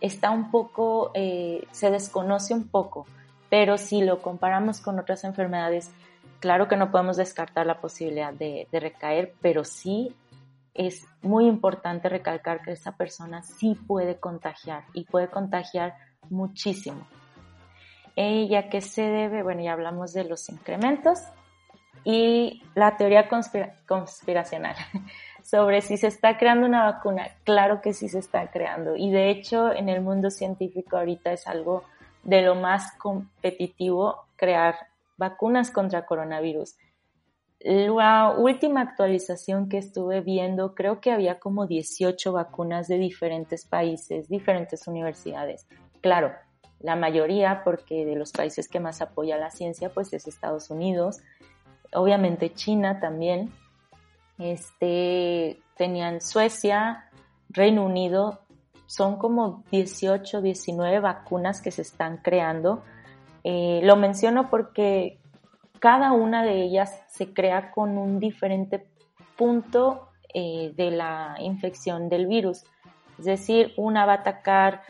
[0.00, 3.06] está un poco, eh, se desconoce un poco,
[3.48, 5.90] pero si lo comparamos con otras enfermedades,
[6.40, 10.14] claro que no podemos descartar la posibilidad de, recaer, pero sí
[10.74, 15.96] es muy importante recalcar que esta persona sí puede contagiar y puede contagiar
[16.30, 17.06] muchísimo.
[18.16, 19.42] ¿Ella que se debe?
[19.42, 21.20] Bueno, ya hablamos de los incrementos
[22.04, 23.28] y la teoría
[23.86, 24.76] conspiracional.
[25.44, 27.28] sobre si se está creando una vacuna.
[27.44, 31.46] Claro que sí se está creando y de hecho en el mundo científico ahorita es
[31.46, 31.84] algo
[32.22, 34.76] de lo más competitivo crear
[35.16, 36.76] vacunas contra coronavirus.
[37.62, 44.30] La última actualización que estuve viendo, creo que había como 18 vacunas de diferentes países,
[44.30, 45.66] diferentes universidades.
[46.00, 46.32] Claro,
[46.80, 51.20] la mayoría, porque de los países que más apoya la ciencia, pues es Estados Unidos,
[51.92, 53.52] obviamente China también,
[54.40, 57.10] este, tenían Suecia,
[57.48, 58.40] Reino Unido,
[58.86, 62.82] son como 18, 19 vacunas que se están creando.
[63.44, 65.18] Eh, lo menciono porque
[65.78, 68.86] cada una de ellas se crea con un diferente
[69.36, 72.64] punto eh, de la infección del virus.
[73.18, 74.82] Es decir, una va a atacar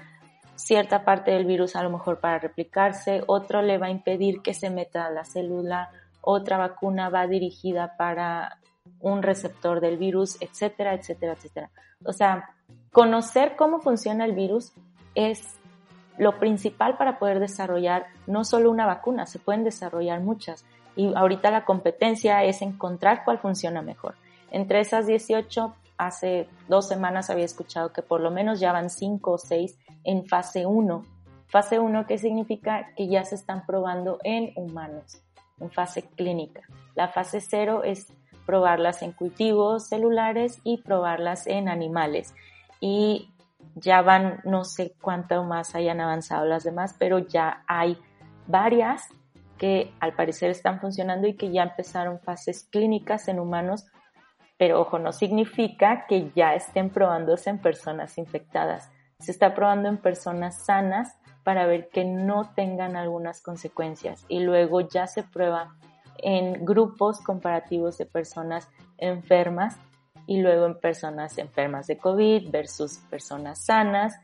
[0.55, 4.55] cierta parte del virus a lo mejor para replicarse, otro le va a impedir que
[4.55, 8.59] se meta la célula, otra vacuna va dirigida para
[9.01, 11.71] un receptor del virus, etcétera, etcétera, etcétera.
[12.05, 12.51] O sea,
[12.93, 14.73] conocer cómo funciona el virus
[15.15, 15.61] es
[16.19, 20.65] lo principal para poder desarrollar no solo una vacuna, se pueden desarrollar muchas.
[20.97, 24.17] Y ahorita la competencia es encontrar cuál funciona mejor.
[24.51, 29.31] Entre esas 18, hace dos semanas había escuchado que por lo menos ya van 5
[29.31, 31.05] o 6 en fase 1.
[31.47, 32.93] Fase 1, ¿qué significa?
[32.97, 35.23] Que ya se están probando en humanos,
[35.59, 36.63] en fase clínica.
[36.95, 38.13] La fase 0 es
[38.51, 42.35] probarlas en cultivos celulares y probarlas en animales.
[42.81, 43.31] y
[43.77, 47.97] ya van, no sé cuánto más hayan avanzado las demás, pero ya hay
[48.49, 49.07] varias
[49.59, 53.87] que al parecer están funcionando y que ya empezaron fases clínicas en humanos,
[54.59, 58.91] pero ojo, no significa que ya estén probándose en personas infectadas.
[59.21, 64.81] Se está probando en personas sanas para ver que no tengan algunas consecuencias y luego
[64.81, 65.77] ya se prueba
[66.23, 69.77] en grupos comparativos de personas enfermas
[70.27, 74.15] y luego en personas enfermas de COVID versus personas sanas,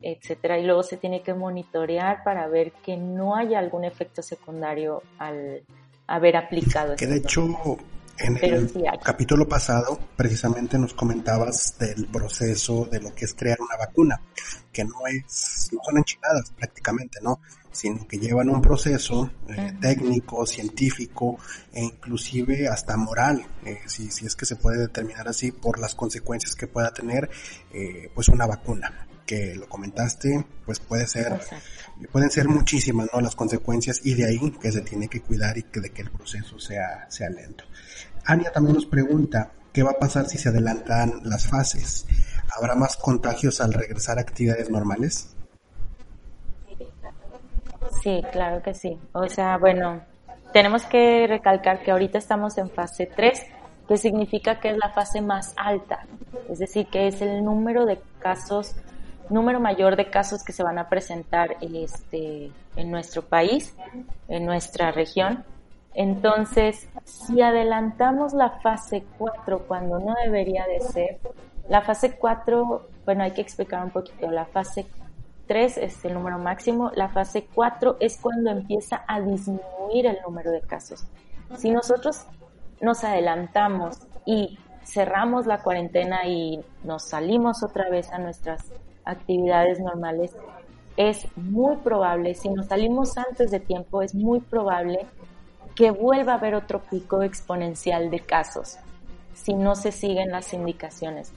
[0.00, 0.58] etcétera.
[0.58, 5.64] Y luego se tiene que monitorear para ver que no haya algún efecto secundario al
[6.06, 6.96] haber aplicado.
[6.96, 7.46] Que de hecho,
[8.18, 13.76] en el capítulo pasado, precisamente nos comentabas del proceso de lo que es crear una
[13.76, 14.20] vacuna,
[14.72, 17.40] que no es, no son enchiladas prácticamente, ¿no?
[17.70, 21.38] Sino que llevan un proceso eh, técnico, científico
[21.72, 25.94] e inclusive hasta moral, eh, si, si es que se puede determinar así, por las
[25.94, 27.30] consecuencias que pueda tener,
[27.72, 31.38] eh, pues una vacuna que lo comentaste, pues puede ser,
[32.10, 33.20] pueden ser muchísimas, ¿no?
[33.20, 36.10] Las consecuencias y de ahí que se tiene que cuidar y que de que el
[36.10, 37.64] proceso sea, sea lento.
[38.24, 42.06] Ania también nos pregunta, ¿qué va a pasar si se adelantan las fases?
[42.56, 45.36] ¿Habrá más contagios al regresar a actividades normales?
[48.02, 48.98] Sí, claro que sí.
[49.12, 50.00] O sea, bueno,
[50.54, 53.42] tenemos que recalcar que ahorita estamos en fase 3,
[53.86, 56.06] que significa que es la fase más alta,
[56.48, 58.74] es decir, que es el número de casos
[59.30, 63.74] número mayor de casos que se van a presentar este, en nuestro país,
[64.28, 65.44] en nuestra región.
[65.94, 71.18] Entonces, si adelantamos la fase 4 cuando no debería de ser,
[71.68, 74.86] la fase 4, bueno, hay que explicar un poquito, la fase
[75.46, 80.50] 3 es el número máximo, la fase 4 es cuando empieza a disminuir el número
[80.50, 81.04] de casos.
[81.56, 82.26] Si nosotros
[82.80, 88.64] nos adelantamos y cerramos la cuarentena y nos salimos otra vez a nuestras
[89.08, 90.36] actividades normales,
[90.96, 95.06] es muy probable, si nos salimos antes de tiempo, es muy probable
[95.74, 98.78] que vuelva a haber otro pico exponencial de casos
[99.32, 101.32] si no se siguen las indicaciones.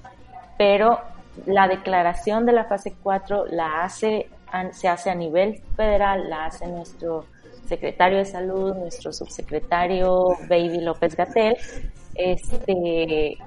[0.57, 0.99] Pero
[1.45, 4.29] la declaración de la fase 4 la hace,
[4.71, 7.25] se hace a nivel federal, la hace nuestro
[7.65, 11.55] secretario de salud, nuestro subsecretario Baby López Gatel.
[12.15, 13.37] Este,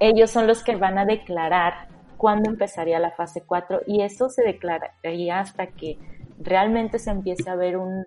[0.00, 4.42] ellos son los que van a declarar cuándo empezaría la fase 4 y eso se
[4.42, 5.98] declararía hasta que
[6.38, 8.04] realmente se empiece a ver un,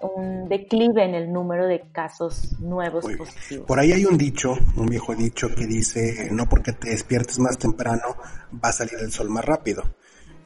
[0.00, 3.66] un declive en el número de casos nuevos positivos.
[3.66, 7.58] Por ahí hay un dicho, un viejo dicho que dice, no porque te despiertes más
[7.58, 8.16] temprano
[8.52, 9.82] va a salir el sol más rápido.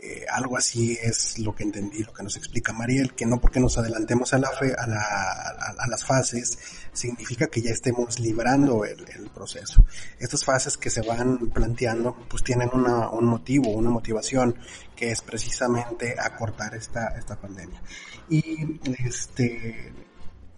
[0.05, 3.61] Eh, algo así es lo que entendí, lo que nos explica Mariel, que no porque
[3.61, 6.59] nos adelantemos a, la fe, a, la, las fases
[6.93, 9.85] significa que ya estemos librando el, el, proceso.
[10.19, 14.57] Estas fases que se van planteando pues tienen una, un motivo, una motivación
[14.97, 17.81] que es precisamente acortar esta, esta pandemia.
[18.29, 19.93] Y este,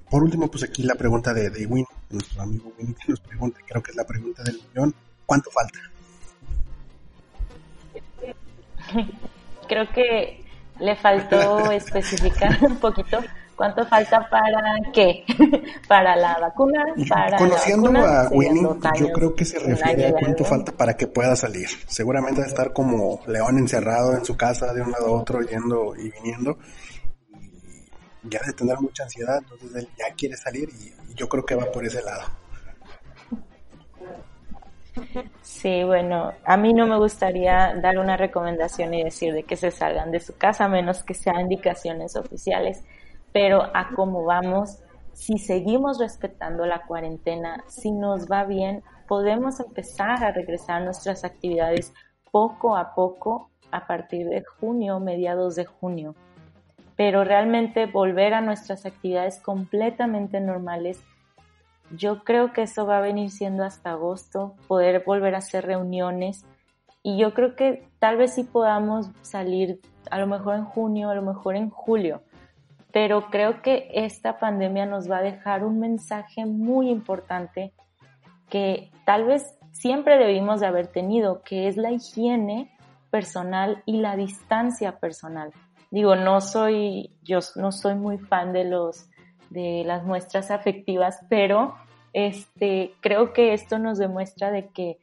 [0.09, 3.61] por último pues aquí la pregunta de, de Win, nuestro amigo Win, que nos pregunta,
[3.68, 4.94] creo que es la pregunta del millón,
[5.26, 5.80] ¿cuánto falta?
[9.66, 10.44] creo que
[10.81, 13.20] le faltó especificar un poquito
[13.57, 14.61] cuánto falta para
[14.92, 15.24] qué,
[15.88, 18.66] para la vacuna, para Conociendo a Winnie,
[18.98, 21.68] yo creo que se refiere a cuánto falta para que pueda salir.
[21.87, 25.40] Seguramente va a estar como león encerrado en su casa de un lado a otro
[25.42, 26.59] yendo y viniendo.
[27.33, 31.55] Y ya de tener mucha ansiedad, entonces él ya quiere salir y yo creo que
[31.55, 32.43] va por ese lado.
[35.42, 39.70] Sí, bueno, a mí no me gustaría dar una recomendación y decir de que se
[39.70, 42.85] salgan de su casa, a menos que sean indicaciones oficiales,
[43.33, 44.79] pero a cómo vamos,
[45.12, 51.24] si seguimos respetando la cuarentena, si nos va bien, podemos empezar a regresar a nuestras
[51.24, 51.92] actividades
[52.31, 56.14] poco a poco a partir de junio, mediados de junio.
[56.96, 61.03] Pero realmente volver a nuestras actividades completamente normales
[61.90, 66.44] yo creo que eso va a venir siendo hasta agosto, poder volver a hacer reuniones
[67.03, 69.81] y yo creo que tal vez sí podamos salir
[70.11, 72.23] a lo mejor en junio, a lo mejor en julio,
[72.92, 77.73] pero creo que esta pandemia nos va a dejar un mensaje muy importante
[78.48, 82.71] que tal vez siempre debimos de haber tenido, que es la higiene
[83.11, 85.52] personal y la distancia personal.
[85.90, 89.08] Digo, no soy, yo no soy muy fan de los
[89.50, 91.75] de las muestras afectivas, pero
[92.15, 94.98] este, creo que esto nos demuestra de que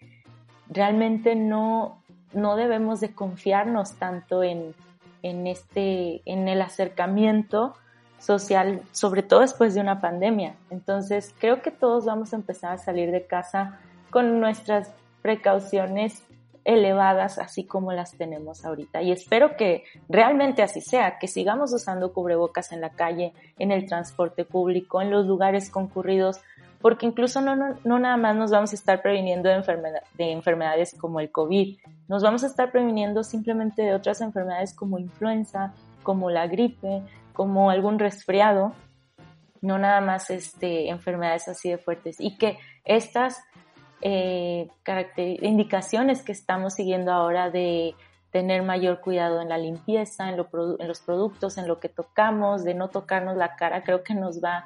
[0.70, 2.02] realmente no,
[2.34, 4.74] no debemos de confiarnos tanto en,
[5.22, 7.76] en, este, en el acercamiento
[8.18, 10.56] social, sobre todo después de una pandemia.
[10.70, 14.92] Entonces, creo que todos vamos a empezar a salir de casa con nuestras
[15.22, 16.24] precauciones
[16.64, 19.02] elevadas así como las tenemos ahorita.
[19.02, 23.88] Y espero que realmente así sea, que sigamos usando cubrebocas en la calle, en el
[23.88, 26.40] transporte público, en los lugares concurridos,
[26.82, 29.64] porque incluso no, no, nada más nos vamos a estar previniendo de,
[30.18, 31.78] de enfermedades como el COVID,
[32.08, 35.74] nos vamos a estar previniendo simplemente de otras enfermedades como influenza,
[36.04, 37.04] como la gripe,
[37.34, 38.74] como algún resfriado,
[39.62, 42.18] no nada más este, enfermedades así de fuertes.
[42.20, 43.44] Y que estas
[44.02, 44.68] eh,
[45.42, 47.96] indicaciones que estamos siguiendo ahora de
[48.32, 52.74] tener mayor cuidado en la limpieza, en, en, los productos, en lo que tocamos, de
[52.74, 54.66] no tocarnos la cara, creo que nos va a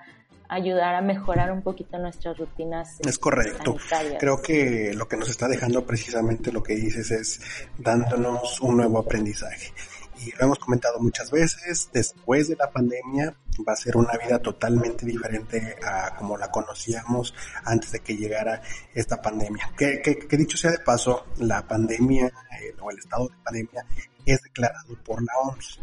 [0.50, 3.00] ayudar a mejorar un poquito nuestras rutinas.
[3.02, 3.76] Es correcto.
[4.20, 7.42] Creo que lo que nos está dejando precisamente lo que dices es
[7.78, 9.72] dándonos un nuevo aprendizaje
[10.20, 13.36] y lo hemos comentado muchas veces, después de la pandemia
[13.68, 17.34] va a ser una vida totalmente diferente a como la conocíamos
[17.64, 18.62] antes de que llegara
[18.94, 19.72] esta pandemia.
[19.78, 23.86] Que, que, dicho sea de paso, la pandemia eh, o el estado de pandemia
[24.26, 25.80] es declarado por la OMS.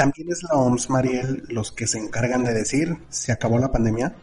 [0.00, 4.14] También es la OMS, Mariel, los que se encargan de decir, ¿se acabó la pandemia?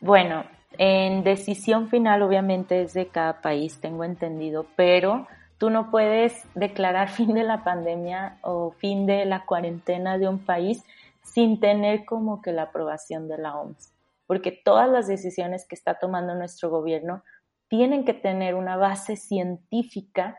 [0.00, 0.46] Bueno,
[0.78, 5.28] en decisión final, obviamente, es de cada país, tengo entendido, pero
[5.58, 10.38] tú no puedes declarar fin de la pandemia o fin de la cuarentena de un
[10.38, 10.82] país
[11.22, 13.92] sin tener como que la aprobación de la OMS,
[14.26, 17.24] porque todas las decisiones que está tomando nuestro gobierno
[17.68, 20.38] tienen que tener una base científica,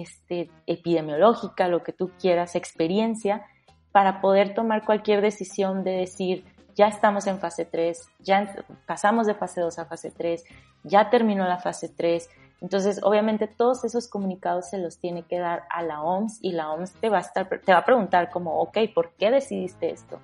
[0.00, 3.44] este, epidemiológica, lo que tú quieras, experiencia,
[3.92, 8.54] para poder tomar cualquier decisión de decir, ya estamos en fase 3, ya
[8.86, 10.44] pasamos de fase 2 a fase 3,
[10.84, 12.28] ya terminó la fase 3.
[12.62, 16.70] Entonces, obviamente, todos esos comunicados se los tiene que dar a la OMS y la
[16.70, 20.20] OMS te va a, estar, te va a preguntar como, ok, ¿por qué decidiste esto?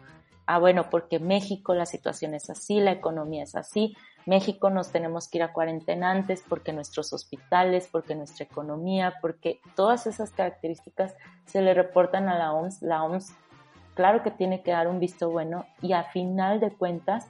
[0.47, 3.95] Ah, bueno, porque México la situación es así, la economía es así.
[4.27, 9.61] México nos tenemos que ir a cuarentena antes porque nuestros hospitales, porque nuestra economía, porque
[9.75, 11.14] todas esas características
[11.47, 12.83] se le reportan a la OMS.
[12.83, 13.33] La OMS
[13.95, 17.27] claro que tiene que dar un visto bueno y a final de cuentas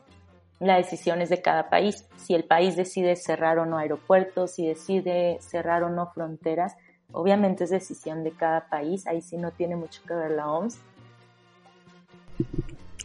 [0.60, 2.04] la decisión es de cada país.
[2.16, 6.74] Si el país decide cerrar o no aeropuertos, si decide cerrar o no fronteras,
[7.12, 10.78] obviamente es decisión de cada país, ahí sí no tiene mucho que ver la OMS.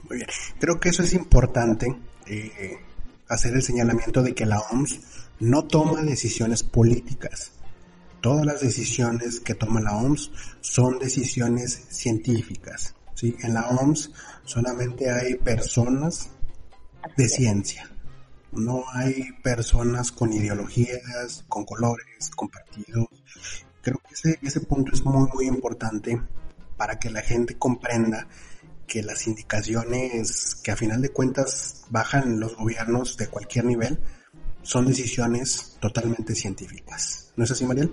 [0.09, 0.27] Muy bien,
[0.59, 1.87] creo que eso es importante,
[2.27, 2.79] eh,
[3.33, 4.99] hacer el señalamiento de que la OMS
[5.39, 7.51] no toma decisiones políticas.
[8.21, 10.31] Todas las decisiones que toma la OMS
[10.61, 12.95] son decisiones científicas.
[13.15, 13.35] ¿sí?
[13.41, 14.11] En la OMS
[14.45, 16.29] solamente hay personas
[17.17, 17.89] de ciencia.
[18.51, 23.07] No hay personas con ideologías, con colores, con partidos.
[23.81, 26.21] Creo que ese, ese punto es muy, muy importante
[26.77, 28.27] para que la gente comprenda
[28.93, 33.97] que las indicaciones que a final de cuentas bajan los gobiernos de cualquier nivel
[34.61, 37.31] son decisiones totalmente científicas.
[37.35, 37.91] ¿No es así, Mariel?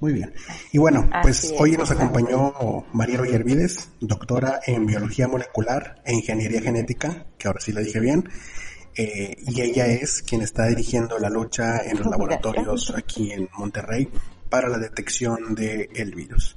[0.00, 0.34] Muy bien.
[0.72, 2.52] Y bueno, pues hoy nos acompañó
[2.92, 8.28] María Yervides, doctora en biología molecular e ingeniería genética, que ahora sí la dije bien.
[8.96, 14.08] Eh, y ella es quien está dirigiendo la lucha en los laboratorios aquí en Monterrey
[14.48, 16.56] para la detección del virus.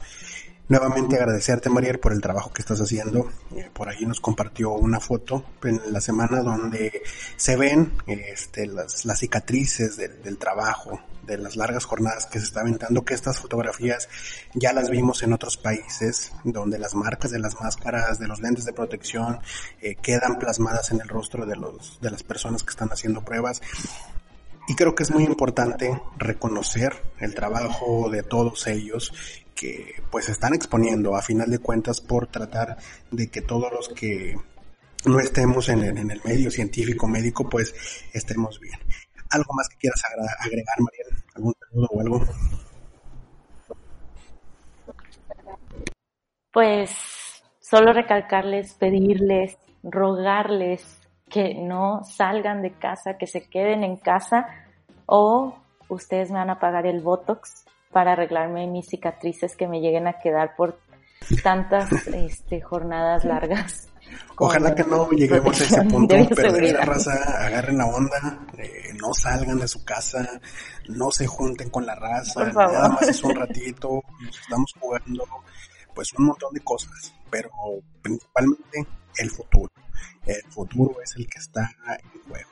[0.73, 3.29] Nuevamente agradecerte, Mariel, por el trabajo que estás haciendo.
[3.55, 7.03] Eh, por ahí nos compartió una foto en la semana donde
[7.35, 12.61] se ven este, las, las cicatrices del, trabajo, de las largas jornadas que se está
[12.61, 14.09] aventando, que estas fotografías
[14.55, 18.65] ya las vimos en otros países, donde las marcas de las máscaras, de los lentes
[18.65, 19.41] de protección,
[19.79, 23.61] eh, quedan plasmadas en el rostro de, los, de las personas que están haciendo pruebas.
[24.67, 29.11] Y creo que es muy importante reconocer el trabajo de todos ellos
[29.55, 32.77] que pues están exponiendo a final de cuentas por tratar
[33.11, 34.35] de que todos los que
[35.05, 37.73] no estemos en el, en el medio científico médico pues
[38.13, 38.79] estemos bien.
[39.29, 40.01] ¿Algo más que quieras
[40.39, 41.25] agregar, María?
[41.35, 42.25] ¿Algún saludo o algo?
[46.51, 46.91] Pues
[47.59, 50.99] solo recalcarles, pedirles, rogarles
[51.29, 54.45] que no salgan de casa, que se queden en casa
[55.07, 55.57] o
[55.89, 60.19] ustedes me van a pagar el Botox para arreglarme mis cicatrices que me lleguen a
[60.19, 60.79] quedar por
[61.43, 63.87] tantas este, jornadas largas.
[64.37, 67.13] Ojalá que no lleguemos a ese punto, pero de la raza
[67.45, 70.27] agarren la onda, eh, no salgan de su casa,
[70.89, 75.23] no se junten con la raza, nada más es un ratito, nos estamos jugando
[75.95, 77.49] pues un montón de cosas, pero
[78.03, 78.85] principalmente
[79.17, 79.71] el futuro.
[80.25, 82.49] El futuro es el que está en juego.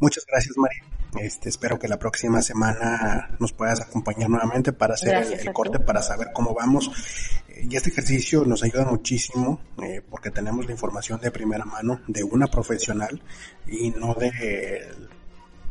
[0.00, 0.82] Muchas gracias, María.
[1.20, 6.02] Este, espero que la próxima semana nos puedas acompañar nuevamente para hacer el, corte, para
[6.02, 6.90] saber cómo vamos.
[7.62, 12.24] y este ejercicio nos ayuda muchísimo eh, porque tenemos la información de primera mano de
[12.24, 13.22] una profesional
[13.66, 14.92] y no de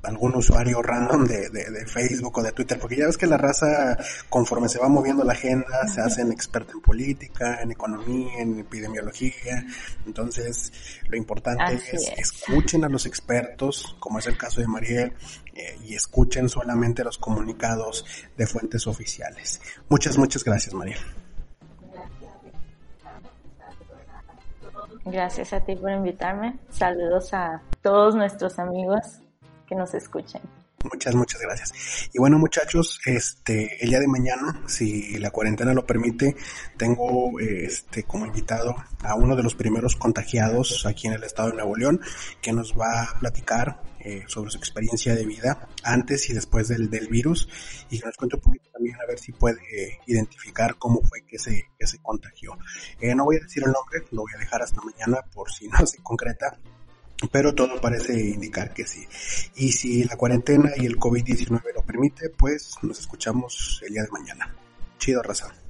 [0.07, 3.97] algún usuario random de, de, Facebook o de Twitter, porque ya ves que la raza,
[4.29, 9.65] conforme se va moviendo la agenda, se hacen experta en política, en economía, en epidemiología.
[10.05, 10.71] Entonces,
[11.09, 15.13] lo importante es, escuchen a los expertos, como es el caso de Mariel,
[15.53, 18.05] eh, y escuchen solamente los comunicados
[18.37, 19.61] de fuentes oficiales.
[19.89, 20.99] Muchas, muchas gracias, Mariel.
[25.05, 26.57] Gracias a ti por invitarme.
[26.69, 29.21] Saludos a todos nuestros amigos
[29.67, 30.41] que nos escuchen.
[30.91, 32.09] Muchas, muchas gracias.
[32.13, 36.35] Y bueno, muchachos, este, el día de mañana, si la cuarentena lo permite,
[36.77, 41.55] tengo este como invitado a uno de los primeros contagiados aquí en el estado de
[41.55, 42.01] Nuevo León,
[42.39, 46.91] que nos va a platicar eh, sobre su experiencia de vida antes y después del,
[46.91, 47.49] del virus
[47.89, 49.59] y que nos cuente un poquito también a ver si puede
[50.05, 52.55] identificar cómo fue que se, que se contagió.
[52.99, 55.67] Eh, no voy a decir el nombre, lo voy a dejar hasta mañana por si
[55.67, 56.59] no se concreta
[57.31, 59.07] pero todo parece indicar que sí.
[59.55, 64.11] Y si la cuarentena y el COVID-19 lo permite, pues nos escuchamos el día de
[64.11, 64.53] mañana.
[64.97, 65.64] Chido, raza.